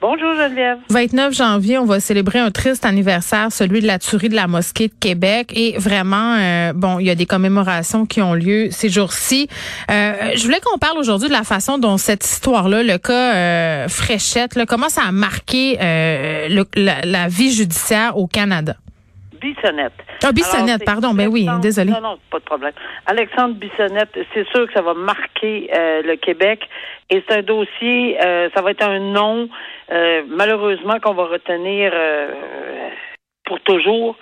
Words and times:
Bonjour, 0.00 0.34
Geneviève. 0.34 0.78
29 0.90 1.32
janvier, 1.34 1.78
on 1.78 1.86
va 1.86 2.00
célébrer 2.00 2.38
un 2.38 2.50
triste 2.50 2.84
anniversaire, 2.84 3.50
celui 3.50 3.80
de 3.80 3.86
la 3.86 3.98
tuerie 3.98 4.28
de 4.28 4.34
la 4.36 4.46
mosquée 4.46 4.88
de 4.88 4.92
Québec. 5.00 5.52
Et 5.56 5.76
vraiment, 5.78 6.36
euh, 6.38 6.72
bon, 6.74 6.98
il 6.98 7.06
y 7.06 7.10
a 7.10 7.14
des 7.14 7.24
commémorations 7.26 8.04
qui 8.04 8.20
ont 8.20 8.34
lieu 8.34 8.68
ces 8.70 8.90
jours-ci. 8.90 9.48
Euh, 9.90 10.12
je 10.36 10.42
voulais 10.44 10.60
qu'on 10.62 10.78
parle 10.78 10.98
aujourd'hui 10.98 11.28
de 11.28 11.32
la 11.32 11.44
façon 11.44 11.78
dont 11.78 11.96
cette 11.96 12.24
histoire-là, 12.24 12.82
le 12.82 12.98
cas 12.98 13.34
euh, 13.34 13.88
Fréchette, 13.88 14.54
là, 14.54 14.66
comment 14.66 14.90
ça 14.90 15.00
a 15.08 15.12
marqué 15.12 15.78
euh, 15.80 16.48
le- 16.50 16.66
la, 16.74 17.00
la 17.02 17.28
vie 17.28 17.50
judiciaire 17.52 18.16
au 18.18 18.26
Canada? 18.26 18.76
Bissonnette. 19.40 19.92
Ah, 20.24 20.32
Bissonnette, 20.32 20.82
Alors, 20.82 20.94
pardon, 20.94 21.14
ben 21.14 21.28
oui, 21.28 21.46
désolé. 21.60 21.90
Non, 21.90 22.00
non, 22.00 22.18
pas 22.30 22.38
de 22.38 22.44
problème. 22.44 22.72
Alexandre 23.06 23.54
Bissonnette, 23.54 24.18
c'est 24.34 24.46
sûr 24.48 24.66
que 24.66 24.72
ça 24.72 24.82
va 24.82 24.94
marquer 24.94 25.70
euh, 25.74 26.02
le 26.02 26.16
Québec. 26.16 26.60
Et 27.10 27.22
c'est 27.28 27.38
un 27.38 27.42
dossier, 27.42 28.18
euh, 28.24 28.48
ça 28.54 28.62
va 28.62 28.70
être 28.72 28.82
un 28.82 28.98
nom, 28.98 29.48
euh, 29.92 30.22
malheureusement, 30.28 30.98
qu'on 31.00 31.14
va 31.14 31.24
retenir 31.26 31.92
euh, 31.94 32.90
pour 33.44 33.60
toujours, 33.60 34.16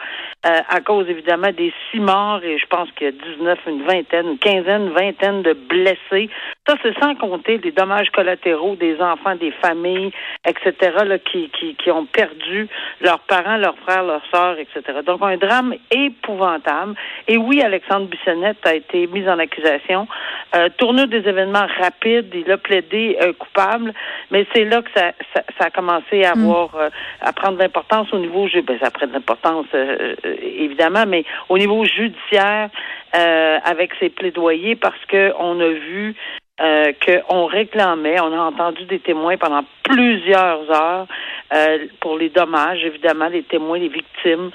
euh, 0.47 0.61
à 0.69 0.81
cause 0.81 1.09
évidemment 1.09 1.51
des 1.53 1.73
six 1.91 2.01
morts, 2.01 2.43
et 2.43 2.59
je 2.59 2.67
pense 2.67 2.91
qu'il 2.93 3.07
y 3.07 3.09
a 3.09 3.13
19, 3.13 3.59
une 3.67 3.83
vingtaine, 3.83 4.27
une 4.29 4.39
quinzaine, 4.39 4.87
une 4.87 4.93
vingtaine 4.93 5.43
de 5.43 5.53
blessés. 5.53 6.29
Ça, 6.67 6.77
c'est 6.83 6.99
sans 7.01 7.15
compter 7.15 7.59
les 7.59 7.73
dommages 7.73 8.11
collatéraux 8.11 8.77
des 8.77 9.01
enfants, 9.01 9.37
des 9.37 9.53
familles, 9.53 10.13
etc., 10.47 10.75
là, 11.05 11.19
qui, 11.19 11.51
qui, 11.51 11.75
qui 11.77 11.91
ont 11.91 12.07
perdu 12.07 12.69
leurs 13.01 13.21
parents, 13.21 13.57
leurs 13.57 13.79
frères, 13.79 14.03
leurs 14.03 14.25
sœurs, 14.33 14.59
etc. 14.59 15.01
Donc, 15.05 15.21
un 15.23 15.37
drame 15.37 15.75
épouvantable. 15.91 16.95
Et 17.29 17.37
oui, 17.37 17.63
Alexandre 17.63 18.07
Bissonnette 18.07 18.65
a 18.65 18.75
été 18.75 19.07
mis 19.07 19.29
en 19.29 19.39
accusation. 19.39 20.07
Euh, 20.55 20.69
tournure 20.77 21.09
des 21.09 21.27
événements 21.29 21.67
rapides, 21.81 22.33
il 22.35 22.51
a 22.51 22.59
plaidé 22.59 23.17
euh, 23.21 23.33
coupable, 23.33 23.93
mais 24.31 24.47
c'est 24.55 24.65
là 24.65 24.83
que 24.83 24.91
ça, 24.95 25.13
ça, 25.35 25.43
ça 25.59 25.67
a 25.67 25.71
commencé 25.71 26.25
à 26.25 26.33
avoir, 26.33 26.75
euh, 26.77 26.91
à 27.21 27.33
prendre 27.33 27.59
l'importance 27.59 28.13
au 28.13 28.19
niveau, 28.19 28.47
ben, 28.67 28.79
ça 28.81 28.91
prend 28.91 29.07
de 29.07 29.13
l'importance, 29.13 29.67
euh, 29.75 30.15
euh, 30.25 30.34
évidemment, 30.43 31.05
mais 31.07 31.25
au 31.49 31.59
niveau 31.59 31.85
judiciaire, 31.85 32.71
euh, 33.15 33.59
avec 33.65 33.93
ses 34.01 34.09
plaidoyers, 34.09 34.77
parce 34.77 35.05
que 35.09 35.33
on 35.39 35.61
a 35.61 35.69
vu 35.69 36.15
euh, 36.61 36.93
qu'on 37.05 37.47
réclamait, 37.47 38.21
on 38.21 38.33
a 38.33 38.39
entendu 38.39 38.85
des 38.85 39.01
témoins 39.01 39.37
pendant 39.37 39.65
plusieurs 39.83 40.71
heures 40.71 41.07
euh, 41.53 41.79
pour 42.01 42.17
les 42.17 42.29
dommages, 42.29 42.85
évidemment, 42.85 43.27
les 43.27 43.43
témoins, 43.43 43.79
les 43.79 43.89
victimes, 43.89 44.51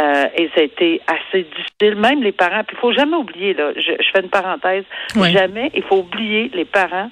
euh, 0.00 0.24
et 0.34 0.48
ça 0.54 0.60
a 0.60 0.64
été 0.64 1.02
assez 1.06 1.42
difficile. 1.42 2.00
Même 2.00 2.22
les 2.22 2.32
parents, 2.32 2.64
puis 2.64 2.74
il 2.76 2.80
faut 2.80 2.92
jamais 2.92 3.16
oublier, 3.16 3.52
là, 3.52 3.72
je, 3.76 3.82
je 3.82 4.10
fais 4.14 4.20
une 4.20 4.30
parenthèse, 4.30 4.84
jamais 5.14 5.70
il 5.74 5.82
faut 5.82 5.98
oublier 5.98 6.50
les 6.54 6.64
parents 6.64 7.10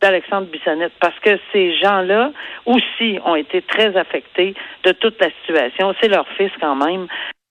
d'Alexandre 0.00 0.46
Bissonnette 0.48 0.92
parce 1.00 1.18
que 1.20 1.38
ces 1.52 1.76
gens-là 1.76 2.32
aussi 2.66 3.18
ont 3.24 3.36
été 3.36 3.62
très 3.62 3.96
affectés 3.96 4.54
de 4.84 4.92
toute 4.92 5.20
la 5.20 5.28
situation. 5.40 5.94
C'est 6.00 6.08
leur 6.08 6.26
fils 6.36 6.50
quand 6.60 6.76
même. 6.76 7.06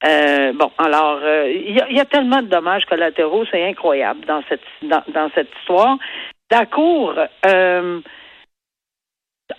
Euh, 0.06 0.52
bon, 0.54 0.72
alors 0.78 1.20
euh, 1.24 1.50
il 1.50 1.76
y, 1.76 1.82
a, 1.82 1.90
il 1.90 1.96
y 1.96 2.00
a 2.00 2.06
tellement 2.06 2.42
de 2.42 2.48
dommages 2.48 2.86
collatéraux, 2.86 3.46
c'est 3.50 3.66
incroyable 3.66 4.26
dans 4.26 4.44
cette 4.50 4.62
dans, 4.82 5.04
dans 5.14 5.30
cette 5.34 5.50
histoire. 5.60 5.98
La 6.52 6.66
cour, 6.66 7.16
euh, 7.46 8.02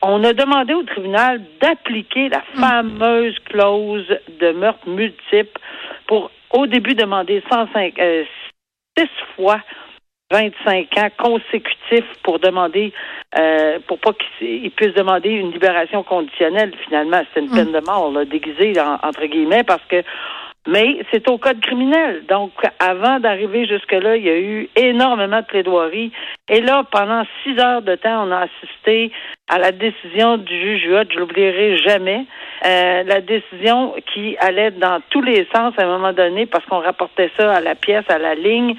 on 0.02 0.22
a 0.22 0.32
demandé 0.32 0.74
au 0.74 0.82
tribunal 0.82 1.40
d'appliquer 1.60 2.28
la 2.28 2.42
fameuse 2.56 3.38
clause 3.46 4.06
de 4.40 4.52
meurtre 4.52 4.88
multiple 4.88 5.58
pour 6.06 6.30
au 6.50 6.66
début 6.66 6.94
demander 6.94 7.42
105 7.50 7.98
euh, 7.98 8.24
six 8.96 9.08
fois 9.36 9.60
25 10.30 10.88
ans 10.98 11.08
consécutifs 11.18 12.10
pour 12.22 12.38
demander, 12.38 12.92
euh, 13.38 13.78
pour 13.86 13.98
pas 13.98 14.12
qu'ils 14.38 14.70
puissent 14.70 14.94
demander 14.94 15.30
une 15.30 15.52
libération 15.52 16.02
conditionnelle. 16.02 16.72
Finalement, 16.86 17.22
c'est 17.32 17.40
une 17.40 17.50
peine 17.50 17.72
de 17.72 17.80
mort, 17.80 18.10
là, 18.12 18.24
déguisée 18.24 18.72
en- 18.80 18.98
entre 19.06 19.26
guillemets, 19.26 19.64
parce 19.64 19.84
que 19.88 20.02
mais 20.66 21.04
c'est 21.12 21.28
au 21.28 21.36
code 21.36 21.60
criminel. 21.60 22.24
Donc, 22.26 22.52
avant 22.78 23.20
d'arriver 23.20 23.66
jusque-là, 23.66 24.16
il 24.16 24.24
y 24.24 24.30
a 24.30 24.38
eu 24.38 24.70
énormément 24.76 25.40
de 25.40 25.44
plaidoiries. 25.44 26.10
Et 26.48 26.62
là, 26.62 26.84
pendant 26.90 27.22
six 27.42 27.58
heures 27.60 27.82
de 27.82 27.94
temps, 27.96 28.26
on 28.26 28.32
a 28.32 28.46
assisté 28.48 29.12
à 29.50 29.58
la 29.58 29.72
décision 29.72 30.38
du 30.38 30.58
juge 30.58 30.86
Huot, 30.86 31.04
je 31.12 31.18
l'oublierai 31.18 31.76
jamais, 31.76 32.24
euh, 32.64 33.02
la 33.02 33.20
décision 33.20 33.94
qui 34.14 34.38
allait 34.40 34.70
dans 34.70 35.02
tous 35.10 35.20
les 35.20 35.46
sens 35.54 35.74
à 35.76 35.82
un 35.82 35.86
moment 35.98 36.14
donné, 36.14 36.46
parce 36.46 36.64
qu'on 36.64 36.80
rapportait 36.80 37.30
ça 37.36 37.52
à 37.56 37.60
la 37.60 37.74
pièce, 37.74 38.08
à 38.08 38.16
la 38.18 38.34
ligne. 38.34 38.74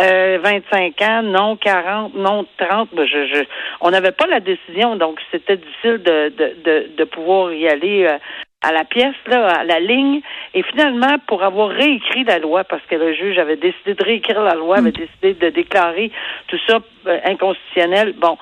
Euh, 0.00 0.38
25 0.42 1.02
ans, 1.02 1.22
non 1.22 1.56
40, 1.56 2.14
non 2.14 2.44
30. 2.58 2.88
Ben, 2.94 3.06
je, 3.06 3.26
je, 3.26 3.44
on 3.80 3.90
n'avait 3.90 4.10
pas 4.10 4.26
la 4.26 4.40
décision, 4.40 4.96
donc 4.96 5.20
c'était 5.30 5.56
difficile 5.56 6.02
de, 6.02 6.30
de, 6.30 6.56
de, 6.64 6.90
de 6.96 7.04
pouvoir 7.04 7.52
y 7.52 7.68
aller 7.68 8.04
euh, 8.04 8.18
à 8.62 8.72
la 8.72 8.84
pièce, 8.84 9.14
là, 9.28 9.46
à 9.60 9.62
la 9.62 9.78
ligne. 9.78 10.20
Et 10.52 10.64
finalement, 10.64 11.16
pour 11.28 11.44
avoir 11.44 11.68
réécrit 11.68 12.24
la 12.24 12.40
loi, 12.40 12.64
parce 12.64 12.82
que 12.86 12.96
le 12.96 13.14
juge 13.14 13.38
avait 13.38 13.56
décidé 13.56 13.94
de 13.94 14.02
réécrire 14.02 14.42
la 14.42 14.54
loi, 14.54 14.78
avait 14.78 14.90
décidé 14.90 15.34
de 15.34 15.50
déclarer 15.50 16.10
tout 16.48 16.58
ça 16.66 16.80
euh, 17.06 17.20
inconstitutionnel, 17.26 18.14
bon, 18.14 18.36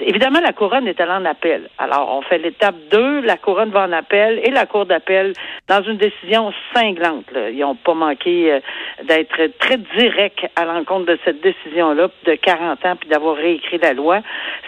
Évidemment, 0.00 0.40
la 0.40 0.52
couronne 0.52 0.88
est 0.88 1.00
allée 1.00 1.12
en 1.12 1.24
appel. 1.24 1.68
Alors, 1.78 2.08
on 2.16 2.22
fait 2.22 2.38
l'étape 2.38 2.74
2, 2.90 3.20
la 3.20 3.36
couronne 3.36 3.70
va 3.70 3.84
en 3.84 3.92
appel 3.92 4.40
et 4.42 4.50
la 4.50 4.66
cour 4.66 4.84
d'appel 4.84 5.32
dans 5.68 5.82
une 5.82 5.96
décision 5.96 6.52
cinglante. 6.74 7.30
là. 7.30 7.50
Ils 7.50 7.60
n'ont 7.60 7.76
pas 7.76 7.94
manqué 7.94 8.52
euh, 8.52 8.60
d'être 9.04 9.46
très 9.58 9.76
directs 9.96 10.50
à 10.56 10.64
l'encontre 10.64 11.06
de 11.06 11.18
cette 11.24 11.40
décision-là 11.40 12.08
de 12.24 12.34
40 12.34 12.84
ans 12.84 12.96
puis 12.96 13.08
d'avoir 13.08 13.36
réécrit 13.36 13.78
la 13.78 13.92
loi. 13.92 14.20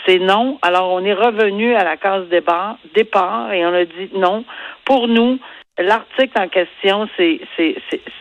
C'est 0.06 0.18
non. 0.20 0.58
Alors, 0.62 0.92
on 0.92 1.04
est 1.04 1.14
revenu 1.14 1.74
à 1.74 1.82
la 1.82 1.96
case 1.96 2.28
départ, 2.28 2.76
départ 2.94 3.52
et 3.52 3.66
on 3.66 3.74
a 3.74 3.84
dit 3.84 4.10
non. 4.14 4.44
Pour 4.84 5.08
nous, 5.08 5.38
L'article 5.76 6.38
en 6.40 6.46
question, 6.46 7.08
c'est, 7.16 7.40
c'est, 7.56 7.74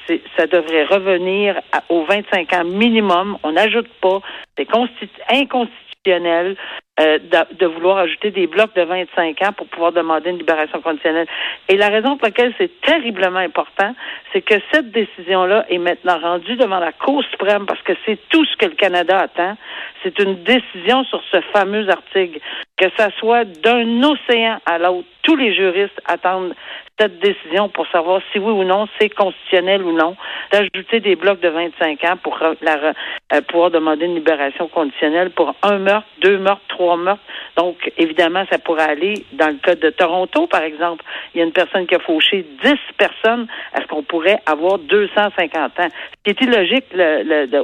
c'est, 0.08 0.22
ça 0.36 0.48
devrait 0.48 0.86
revenir 0.86 1.62
aux 1.88 2.04
25 2.04 2.52
ans 2.52 2.64
minimum. 2.64 3.38
On 3.44 3.52
n'ajoute 3.52 3.90
pas. 4.02 4.22
C'est 4.58 4.68
constitu- 4.68 5.22
inconstitutionnel 5.30 6.56
euh, 7.00 7.18
de, 7.18 7.56
de 7.58 7.66
vouloir 7.66 7.98
ajouter 7.98 8.30
des 8.30 8.46
blocs 8.46 8.76
de 8.76 8.84
25 8.84 9.42
ans 9.42 9.52
pour 9.54 9.66
pouvoir 9.68 9.94
demander 9.94 10.30
une 10.30 10.38
libération 10.38 10.80
conditionnelle. 10.80 11.28
Et 11.68 11.76
la 11.76 11.90
raison 11.90 12.18
pour 12.18 12.28
laquelle 12.28 12.54
c'est 12.60 12.70
terriblement 12.82 13.40
important, 13.40 13.96
c'est 14.32 14.42
que 14.42 14.56
cette 14.72 14.92
décision-là 14.92 15.66
est 15.70 15.80
maintenant 15.80 16.20
rendue 16.20 16.56
devant 16.56 16.78
la 16.78 16.92
Cour 16.92 17.24
suprême 17.32 17.66
parce 17.66 17.82
que 17.82 17.94
c'est 18.06 18.20
tout 18.30 18.46
ce 18.46 18.56
que 18.58 18.66
le 18.66 18.76
Canada 18.76 19.22
attend. 19.22 19.58
C'est 20.04 20.20
une 20.20 20.44
décision 20.44 21.04
sur 21.06 21.24
ce 21.32 21.42
fameux 21.52 21.90
article. 21.90 22.40
Que 22.78 22.86
ça 22.96 23.10
soit 23.18 23.46
d'un 23.46 24.04
océan 24.04 24.60
à 24.66 24.78
l'autre, 24.78 25.08
tous 25.24 25.36
les 25.36 25.54
juristes 25.56 26.00
attendent 26.06 26.54
cette 27.00 27.20
décision 27.20 27.70
pour 27.70 27.88
savoir 27.88 28.22
si 28.32 28.40
oui 28.40 28.52
ou 28.52 28.64
non 28.64 28.88
c'est 29.00 29.10
constitutionnel 29.10 29.82
ou 29.82 29.94
non 29.94 30.16
d'ajouter 30.52 31.00
des 31.00 31.16
blocs 31.16 31.40
de 31.40 31.50
25 31.50 32.04
ans 32.04 32.18
pour 32.22 32.38
euh, 32.44 33.42
pouvoir 33.48 33.72
demander 33.72 34.06
une 34.06 34.16
libération 34.16 34.68
conditionnelle 34.68 35.32
pour 35.32 35.56
un 35.64 35.80
meurtre, 35.80 36.08
deux 36.22 36.38
meurtres, 36.38 36.62
trois 36.68 36.98
meurtres. 36.98 37.24
Donc, 37.58 37.92
évidemment, 37.98 38.46
ça 38.52 38.60
pourrait 38.60 38.90
aller 38.90 39.26
dans 39.34 39.48
le 39.48 39.56
cas 39.56 39.76
de 39.76 39.90
Toronto, 39.90 40.46
par 40.48 40.62
exemple. 40.62 41.04
Il 41.34 41.40
y 41.40 41.42
a 41.42 41.46
une 41.46 41.52
personne 41.52 41.88
qui 41.88 41.96
a 41.96 42.00
fauché 42.00 42.46
10 42.64 42.74
personnes. 42.98 43.48
Est-ce 43.76 43.88
qu'on 43.88 44.04
pourrait 44.04 44.40
avoir 44.46 44.78
250 44.78 45.80
ans? 45.80 45.88
Ce 45.90 46.24
qui 46.24 46.30
est 46.30 46.42
illogique 46.42 46.86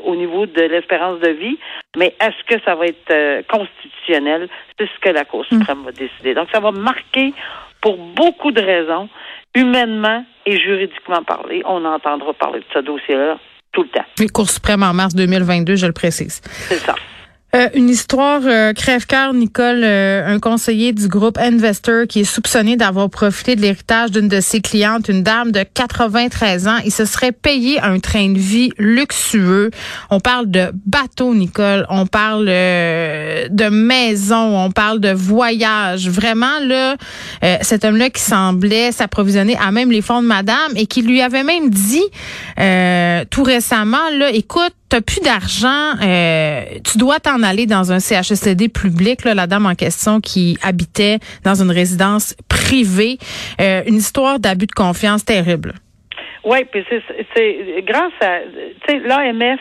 au 0.06 0.16
niveau 0.16 0.48
de 0.48 0.62
l'espérance 0.62 1.20
de 1.20 1.30
vie, 1.30 1.58
mais 1.98 2.16
est-ce 2.22 2.44
que 2.46 2.62
ça 2.64 2.76
va 2.76 2.86
être 2.86 3.12
euh, 3.12 3.42
constitutionnel? 3.50 4.48
C'est 4.78 4.88
ce 4.88 5.00
que 5.02 5.10
la 5.10 5.26
Cour 5.26 5.46
suprême 5.46 5.84
va 5.84 5.92
décider. 5.92 6.34
Donc, 6.34 6.48
ça 6.52 6.60
va 6.60 6.72
marquer 6.72 7.34
pour 7.82 7.98
beaucoup 7.98 8.52
de 8.52 8.62
raisons, 8.62 9.10
humainement 9.56 10.24
et 10.46 10.60
juridiquement 10.60 11.24
parlé. 11.24 11.62
On 11.66 11.84
entendra 11.86 12.34
parler 12.34 12.60
de 12.60 12.66
ce 12.74 12.80
dossier-là 12.80 13.40
tout 13.72 13.84
le 13.84 13.90
temps. 13.90 14.06
Cour 14.34 14.50
suprême 14.50 14.84
en 14.84 14.94
mars 14.94 15.16
2022, 15.16 15.76
je 15.76 15.86
le 15.88 15.94
précise. 15.94 16.42
C'est 16.44 16.76
ça. 16.76 16.96
Euh, 17.56 17.68
une 17.74 17.90
histoire 17.90 18.42
euh, 18.46 18.74
crève-cœur, 18.74 19.34
Nicole, 19.34 19.82
euh, 19.84 20.24
un 20.28 20.40
conseiller 20.40 20.94
du 20.94 21.08
groupe 21.08 21.40
Investor 21.40 22.06
qui 22.08 22.20
est 22.20 22.24
soupçonné 22.24 22.76
d'avoir 22.76 23.10
profité 23.10 23.56
de 23.56 23.62
l'héritage 23.62 24.12
d'une 24.12 24.28
de 24.28 24.40
ses 24.40 24.62
clientes, 24.62 25.10
une 25.10 25.24
dame 25.24 25.52
de 25.52 25.64
93 25.74 26.68
ans. 26.68 26.78
Il 26.86 26.92
se 26.92 27.06
serait 27.06 27.32
payé 27.32 27.82
un 27.82 28.00
train 28.00 28.30
de 28.30 28.38
vie 28.38 28.72
luxueux. 28.78 29.72
On 30.12 30.20
parle 30.20 30.52
de 30.52 30.72
bateau, 30.86 31.34
Nicole. 31.34 31.88
On 31.90 32.06
parle 32.06 32.46
de 32.46 33.70
maison. 33.70 34.66
On 34.66 34.70
parle 34.70 35.00
de 35.00 35.12
voyage. 35.12 36.08
Vraiment, 36.08 36.60
là, 36.62 36.98
cet 37.62 37.84
homme-là 37.84 38.12
qui 38.12 38.22
semblait 38.22 38.92
s'approvisionner 38.92 39.58
à 39.58 39.72
même 39.72 39.92
les 39.92 40.02
fonds 40.02 40.22
de 40.22 40.28
madame 40.28 40.72
et 40.76 40.86
qui 40.86 41.02
lui 41.02 41.22
avait 41.22 41.44
même 41.44 41.70
dit 41.70 42.06
tout 43.30 43.44
récemment, 43.44 44.10
là, 44.18 44.30
écoute, 44.32 44.74
t'as 44.90 45.02
plus 45.02 45.22
d'argent, 45.22 45.96
euh, 46.02 46.66
tu 46.84 46.98
dois 46.98 47.20
t'en 47.20 47.44
aller 47.44 47.68
dans 47.68 47.92
un 47.92 48.00
CHSLD 48.00 48.70
public. 48.70 49.24
La 49.24 49.48
dame 49.48 49.68
en 49.68 49.76
question 49.76 50.20
qui 50.20 50.58
habitait 50.62 51.20
dans 51.44 51.62
une 51.62 51.72
résidence 51.72 52.36
privée, 52.48 53.20
euh, 53.62 53.84
une 53.86 53.96
histoire 53.96 54.40
d'abus 54.40 54.66
de 54.66 54.72
confiance 54.72 55.24
terrible. 55.24 55.76
Oui, 56.50 56.66
puis 56.66 56.84
c'est 57.36 57.84
grâce 57.84 58.12
à, 58.22 58.40
l'AMF 58.92 59.60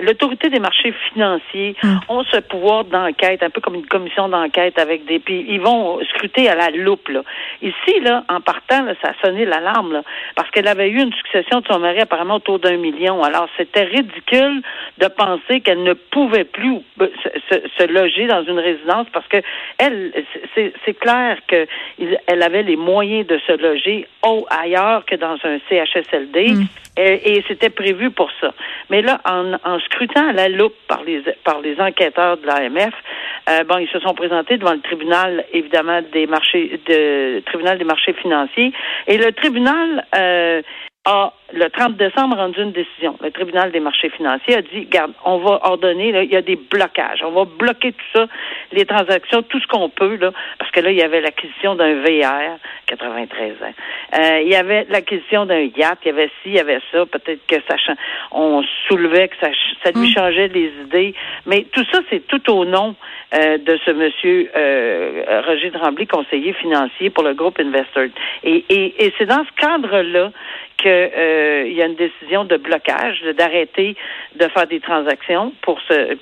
l'autorité 0.00 0.50
des 0.50 0.60
marchés 0.60 0.94
financiers 1.12 1.74
hum. 1.82 1.98
ont 2.08 2.22
ce 2.30 2.36
pouvoir 2.36 2.84
d'enquête, 2.84 3.42
un 3.42 3.50
peu 3.50 3.60
comme 3.60 3.74
une 3.74 3.86
commission 3.86 4.28
d'enquête 4.28 4.78
avec 4.78 5.04
des 5.06 5.18
puis 5.18 5.44
ils 5.48 5.60
vont 5.60 5.98
scruter 6.04 6.48
à 6.48 6.54
la 6.54 6.70
loupe 6.70 7.08
là. 7.08 7.22
Ici 7.60 7.98
là, 8.02 8.22
en 8.28 8.40
partant, 8.40 8.82
là, 8.84 8.94
ça 9.02 9.10
a 9.10 9.26
sonné 9.26 9.46
l'alarme 9.46 9.94
là, 9.94 10.02
parce 10.36 10.48
qu'elle 10.50 10.68
avait 10.68 10.88
eu 10.88 11.02
une 11.02 11.12
succession 11.12 11.58
de 11.60 11.66
son 11.66 11.80
mari 11.80 11.98
apparemment 11.98 12.36
autour 12.36 12.60
d'un 12.60 12.76
million. 12.76 13.20
Alors 13.24 13.48
c'était 13.56 13.82
ridicule 13.82 14.62
de 14.98 15.08
penser 15.08 15.60
qu'elle 15.60 15.82
ne 15.82 15.94
pouvait 15.94 16.44
plus 16.44 16.78
euh, 17.00 17.08
se, 17.50 17.92
loger 17.92 18.28
dans 18.28 18.44
une 18.44 18.60
résidence 18.60 19.08
parce 19.12 19.26
que 19.26 19.38
elle, 19.78 20.12
c'est 20.54 20.94
clair 20.94 21.38
qu'elle 21.48 22.42
avait 22.42 22.62
les 22.62 22.76
moyens 22.76 23.26
de 23.26 23.38
se 23.44 23.52
loger 23.60 24.06
au 24.24 24.46
ailleurs 24.50 25.04
que 25.04 25.16
dans 25.16 25.36
un 25.42 25.58
CHSLD. 25.68 26.27
Hum. 26.36 26.66
Et, 27.00 27.44
c'était 27.46 27.70
prévu 27.70 28.10
pour 28.10 28.28
ça. 28.40 28.52
Mais 28.90 29.02
là, 29.02 29.20
en, 29.24 29.52
en, 29.64 29.78
scrutant 29.80 30.30
à 30.30 30.32
la 30.32 30.48
loupe 30.48 30.74
par 30.88 31.04
les 31.04 31.22
par 31.44 31.60
les 31.60 31.80
enquêteurs 31.80 32.38
de 32.38 32.46
l'AMF, 32.46 32.92
euh, 33.48 33.62
bon, 33.64 33.78
ils 33.78 33.88
se 33.88 34.00
sont 34.00 34.14
présentés 34.14 34.58
devant 34.58 34.72
le 34.72 34.80
tribunal, 34.80 35.44
évidemment, 35.52 36.00
des 36.12 36.26
marchés 36.26 36.80
de 36.86 37.40
tribunal 37.46 37.78
des 37.78 37.84
marchés 37.84 38.14
financiers. 38.14 38.72
Et 39.06 39.16
le 39.16 39.32
tribunal 39.32 40.04
euh, 40.16 40.60
a, 41.08 41.32
le 41.54 41.70
30 41.70 41.96
décembre, 41.96 42.36
rendu 42.36 42.60
une 42.60 42.72
décision. 42.72 43.16
Le 43.22 43.30
tribunal 43.30 43.72
des 43.72 43.80
marchés 43.80 44.10
financiers 44.10 44.56
a 44.56 44.62
dit, 44.62 44.84
garde, 44.84 45.12
on 45.24 45.38
va 45.38 45.60
ordonner, 45.62 46.12
là, 46.12 46.22
il 46.22 46.30
y 46.30 46.36
a 46.36 46.42
des 46.42 46.56
blocages. 46.56 47.22
On 47.24 47.30
va 47.30 47.44
bloquer 47.44 47.92
tout 47.92 48.04
ça, 48.12 48.26
les 48.72 48.84
transactions, 48.84 49.42
tout 49.42 49.58
ce 49.58 49.66
qu'on 49.66 49.88
peut, 49.88 50.16
là, 50.16 50.32
parce 50.58 50.70
que 50.70 50.80
là, 50.80 50.90
il 50.90 50.98
y 50.98 51.02
avait 51.02 51.22
l'acquisition 51.22 51.74
d'un 51.74 51.94
VR, 52.02 52.58
93 52.86 53.52
ans. 53.52 53.74
Euh, 54.18 54.40
il 54.42 54.48
y 54.48 54.56
avait 54.56 54.86
l'acquisition 54.90 55.46
d'un 55.46 55.60
yacht, 55.60 55.98
il 56.04 56.08
y 56.08 56.10
avait 56.10 56.30
ci, 56.42 56.50
il 56.50 56.54
y 56.54 56.60
avait 56.60 56.80
ça. 56.92 57.06
Peut-être 57.06 57.46
que 57.46 57.56
ça, 57.66 57.76
on 58.30 58.62
soulevait 58.86 59.28
que 59.28 59.36
ça, 59.40 59.48
ça 59.82 59.90
lui 59.92 60.08
hmm. 60.08 60.14
changeait 60.14 60.48
les 60.48 60.70
idées. 60.84 61.14
Mais 61.46 61.66
tout 61.72 61.84
ça, 61.90 62.00
c'est 62.10 62.26
tout 62.26 62.52
au 62.52 62.66
nom 62.66 62.94
euh, 63.34 63.56
de 63.58 63.78
ce 63.84 63.90
monsieur 63.90 64.50
euh, 64.54 65.42
Roger 65.46 65.70
Tremblay, 65.70 66.06
conseiller 66.06 66.52
financier 66.52 67.08
pour 67.08 67.24
le 67.24 67.34
groupe 67.34 67.58
Investor. 67.58 68.04
Et, 68.44 68.64
et, 68.68 69.06
et 69.06 69.14
c'est 69.16 69.26
dans 69.26 69.44
ce 69.44 69.60
cadre-là 69.60 70.30
qu'il 70.78 70.90
euh, 70.90 71.68
y 71.68 71.82
a 71.82 71.86
une 71.86 71.96
décision 71.96 72.44
de 72.44 72.56
blocage, 72.56 73.22
d'arrêter 73.36 73.96
de 74.36 74.48
faire 74.48 74.66
des 74.66 74.80
transactions 74.80 75.52
pour 75.62 75.78
ce 75.88 76.16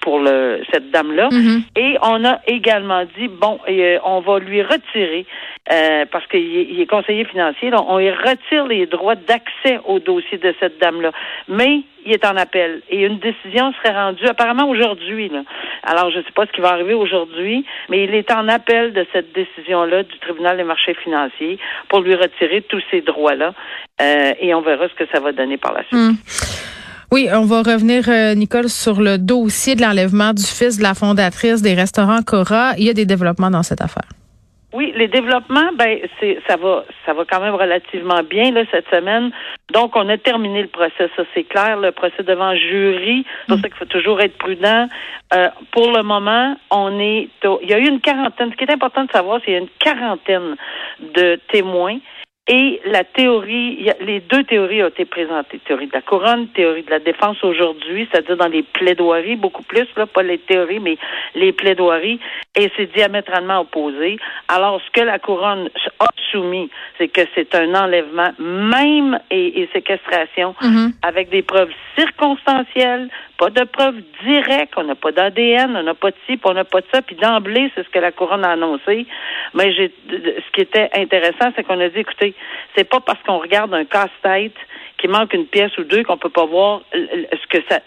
pour 0.00 0.20
le 0.20 0.62
cette 0.72 0.90
dame-là. 0.90 1.28
Mm-hmm. 1.28 1.62
Et 1.76 1.98
on 2.02 2.24
a 2.24 2.40
également 2.46 3.04
dit 3.18 3.28
bon, 3.28 3.58
euh, 3.68 3.98
on 4.04 4.20
va 4.20 4.38
lui 4.38 4.62
retirer 4.62 5.26
euh, 5.70 6.04
parce 6.10 6.26
qu'il 6.28 6.80
est 6.80 6.86
conseiller 6.86 7.24
financier, 7.24 7.70
on 7.74 7.98
lui 7.98 8.10
retire 8.10 8.66
les 8.66 8.86
droits 8.86 9.16
d'accès 9.16 9.80
au 9.84 9.98
dossier 9.98 10.38
de 10.38 10.54
cette 10.60 10.80
dame-là. 10.80 11.10
Mais 11.48 11.82
il 12.04 12.12
est 12.12 12.24
en 12.24 12.36
appel 12.36 12.82
et 12.88 13.04
une 13.04 13.18
décision 13.18 13.72
serait 13.72 13.94
rendue 13.94 14.26
apparemment 14.26 14.68
aujourd'hui. 14.68 15.30
Alors, 15.82 16.10
je 16.10 16.18
ne 16.18 16.22
sais 16.22 16.32
pas 16.34 16.46
ce 16.46 16.52
qui 16.52 16.60
va 16.60 16.70
arriver 16.70 16.94
aujourd'hui, 16.94 17.64
mais 17.88 18.04
il 18.04 18.14
est 18.14 18.30
en 18.30 18.48
appel 18.48 18.92
de 18.92 19.04
cette 19.12 19.32
décision-là 19.34 20.04
du 20.04 20.18
tribunal 20.20 20.56
des 20.56 20.64
marchés 20.64 20.94
financiers 20.94 21.58
pour 21.88 22.00
lui 22.00 22.14
retirer 22.14 22.62
tous 22.62 22.82
ces 22.90 23.00
droits-là. 23.00 23.52
Euh, 24.00 24.32
et 24.40 24.54
on 24.54 24.60
verra 24.60 24.88
ce 24.88 24.94
que 24.94 25.10
ça 25.12 25.20
va 25.20 25.32
donner 25.32 25.56
par 25.56 25.72
la 25.72 25.82
suite. 25.84 25.98
Hmm. 25.98 26.14
Oui, 27.12 27.28
on 27.32 27.44
va 27.44 27.62
revenir, 27.62 28.08
euh, 28.08 28.34
Nicole, 28.34 28.68
sur 28.68 29.00
le 29.00 29.16
dossier 29.16 29.74
de 29.76 29.82
l'enlèvement 29.82 30.32
du 30.32 30.42
fils 30.42 30.78
de 30.78 30.82
la 30.82 30.94
fondatrice 30.94 31.62
des 31.62 31.74
restaurants 31.74 32.22
Cora. 32.22 32.72
Il 32.78 32.84
y 32.84 32.90
a 32.90 32.94
des 32.94 33.06
développements 33.06 33.50
dans 33.50 33.62
cette 33.62 33.80
affaire. 33.80 34.08
Oui, 34.72 34.92
les 34.96 35.06
développements, 35.06 35.70
ben 35.78 36.00
c'est 36.18 36.38
ça 36.48 36.56
va 36.56 36.84
ça 37.04 37.14
va 37.14 37.24
quand 37.24 37.40
même 37.40 37.54
relativement 37.54 38.22
bien 38.22 38.50
là 38.50 38.64
cette 38.70 38.88
semaine. 38.90 39.30
Donc 39.72 39.94
on 39.94 40.08
a 40.08 40.18
terminé 40.18 40.62
le 40.62 40.68
procès, 40.68 41.08
ça 41.16 41.22
c'est 41.34 41.44
clair, 41.44 41.78
le 41.78 41.92
procès 41.92 42.22
devant 42.24 42.54
jury. 42.54 43.24
C'est 43.24 43.46
pour 43.46 43.56
ça 43.58 43.68
qu'il 43.68 43.78
faut 43.78 43.84
toujours 43.84 44.20
être 44.20 44.36
prudent. 44.36 44.88
Euh, 45.34 45.48
pour 45.70 45.92
le 45.92 46.02
moment, 46.02 46.56
on 46.70 46.98
est 46.98 47.28
il 47.62 47.70
y 47.70 47.74
a 47.74 47.78
eu 47.78 47.86
une 47.86 48.00
quarantaine. 48.00 48.50
Ce 48.50 48.56
qui 48.56 48.64
est 48.64 48.72
important 48.72 49.04
de 49.04 49.12
savoir, 49.12 49.38
c'est 49.38 49.46
qu'il 49.46 49.54
y 49.54 49.56
a 49.56 49.60
une 49.60 49.68
quarantaine 49.78 50.56
de 51.00 51.40
témoins 51.52 51.98
et 52.48 52.80
la 52.84 53.02
théorie, 53.02 53.90
les 54.00 54.20
deux 54.20 54.44
théories 54.44 54.84
ont 54.84 54.88
été 54.88 55.04
présentées. 55.04 55.58
Théorie 55.66 55.88
de 55.88 55.92
la 55.92 56.00
couronne, 56.00 56.46
théorie 56.48 56.84
de 56.84 56.90
la 56.90 57.00
défense 57.00 57.42
aujourd'hui, 57.42 58.08
c'est-à-dire 58.10 58.36
dans 58.36 58.46
les 58.46 58.62
plaidoiries, 58.62 59.34
beaucoup 59.34 59.64
plus, 59.64 59.86
là, 59.96 60.06
pas 60.06 60.22
les 60.22 60.38
théories, 60.38 60.78
mais 60.78 60.96
les 61.34 61.52
plaidoiries, 61.52 62.20
et 62.56 62.70
c'est 62.76 62.92
diamétralement 62.94 63.60
opposé. 63.60 64.18
Alors, 64.48 64.80
ce 64.80 64.90
que 64.98 65.04
la 65.04 65.18
couronne 65.18 65.68
a 66.00 66.06
soumis, 66.32 66.70
c'est 66.98 67.08
que 67.08 67.20
c'est 67.34 67.54
un 67.54 67.74
enlèvement, 67.74 68.32
même 68.38 69.18
et, 69.30 69.68
séquestration, 69.72 70.54
mm-hmm. 70.60 70.92
avec 71.02 71.28
des 71.28 71.42
preuves 71.42 71.70
circonstancielles, 71.96 73.08
pas 73.38 73.50
de 73.50 73.64
preuves 73.64 74.00
directes, 74.24 74.72
on 74.76 74.84
n'a 74.84 74.94
pas 74.94 75.12
d'ADN, 75.12 75.76
on 75.76 75.82
n'a 75.82 75.94
pas 75.94 76.10
de 76.10 76.16
ci, 76.26 76.40
on 76.42 76.54
n'a 76.54 76.64
pas 76.64 76.80
de 76.80 76.86
ça, 76.92 77.02
puis 77.02 77.16
d'emblée, 77.16 77.70
c'est 77.74 77.84
ce 77.84 77.90
que 77.90 77.98
la 77.98 78.12
couronne 78.12 78.44
a 78.44 78.52
annoncé. 78.52 79.06
Mais 79.54 79.72
j'ai, 79.72 79.92
ce 80.08 80.52
qui 80.52 80.62
était 80.62 80.88
intéressant, 80.94 81.52
c'est 81.54 81.62
qu'on 81.62 81.80
a 81.80 81.88
dit, 81.88 81.98
écoutez, 81.98 82.34
c'est 82.74 82.88
pas 82.88 83.00
parce 83.00 83.22
qu'on 83.22 83.38
regarde 83.38 83.74
un 83.74 83.84
casse-tête 83.84 84.56
qui 84.98 85.08
manque 85.08 85.34
une 85.34 85.46
pièce 85.46 85.76
ou 85.78 85.84
deux 85.84 86.02
qu'on 86.04 86.16
peut 86.16 86.30
pas 86.30 86.46
voir 86.46 86.82
ce 86.92 87.46
que 87.48 87.62
ça, 87.68 87.80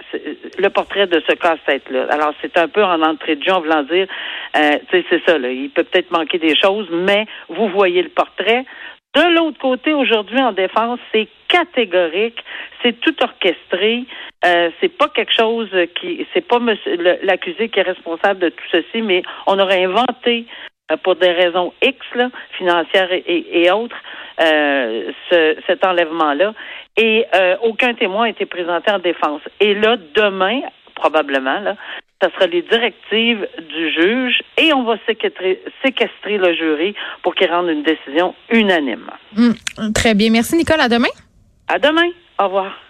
le 0.58 0.70
portrait 0.70 1.08
de 1.08 1.22
ce 1.28 1.34
casse-tête-là? 1.36 2.08
Alors, 2.10 2.34
c'est 2.42 2.58
un 2.58 2.68
peu 2.68 2.84
en 2.84 3.02
entrée 3.02 3.36
de 3.36 3.44
jeu 3.44 3.52
en 3.52 3.62
voulant 3.62 3.84
dire, 3.84 4.08
euh, 4.56 4.78
tu 4.90 4.98
sais, 4.98 5.06
c'est 5.10 5.22
ça, 5.26 5.38
là, 5.38 5.50
il 5.50 5.70
peut 5.70 5.84
peut-être 5.84 6.12
manquer 6.12 6.38
des 6.38 6.56
choses, 6.56 6.88
mais 6.92 7.26
vous 7.50 7.68
voyez 7.70 8.02
le 8.02 8.10
portrait. 8.10 8.66
De 9.16 9.36
l'autre 9.36 9.58
côté, 9.58 9.94
aujourd'hui, 9.94 10.40
en 10.40 10.52
défense, 10.52 11.00
c'est 11.12 11.28
catégorique, 11.48 12.44
c'est 12.84 13.00
tout 13.00 13.16
orchestré. 13.24 14.06
Euh, 14.46 14.70
c'est 14.80 14.96
pas 14.96 15.10
quelque 15.10 15.34
chose 15.34 15.70
qui, 16.00 16.26
c'est 16.34 16.48
pas 16.48 16.60
l'accusé 17.24 17.70
qui 17.70 17.80
est 17.80 17.84
responsable 17.84 18.40
de 18.40 18.50
tout 18.50 18.66
ceci, 18.72 19.02
mais 19.02 19.24
on 19.48 19.60
aurait 19.60 19.84
inventé 19.84 20.46
pour 20.98 21.16
des 21.16 21.32
raisons 21.32 21.74
X, 21.82 21.98
là, 22.16 22.30
financières 22.58 23.10
et, 23.12 23.72
autres, 23.72 23.96
euh, 24.42 25.12
ce, 25.30 25.56
cet 25.68 25.86
enlèvement-là. 25.86 26.54
Et 26.98 27.26
euh, 27.36 27.56
aucun 27.64 27.94
témoin 27.94 28.26
a 28.26 28.30
été 28.30 28.46
présenté 28.46 28.92
en 28.92 29.00
défense. 29.00 29.42
Et 29.60 29.74
là, 29.76 29.98
demain, 30.16 30.62
probablement, 30.96 31.60
là, 31.60 31.76
ça 32.22 32.30
sera 32.32 32.48
les 32.48 32.62
directives 32.64 33.48
du 33.70 33.92
juge 33.92 34.42
et 34.58 34.74
on 34.74 34.84
va 34.84 34.98
séquestrer, 35.08 35.62
séquestrer 35.84 36.38
le 36.38 36.54
jury 36.54 36.94
pour 37.24 37.34
qu'il 37.36 37.50
rende 37.50 37.70
une 37.70 37.84
décision 37.84 38.36
unanime. 38.50 39.10
Hum, 39.38 39.56
très 39.94 40.14
bien. 40.16 40.30
Merci, 40.30 40.58
Nicole. 40.58 40.82
À 40.82 40.90
demain. 40.90 41.08
À 41.68 41.80
demain. 41.80 42.10
Au 42.38 42.46
revoir. 42.46 42.89